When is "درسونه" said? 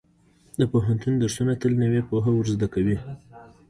1.21-1.53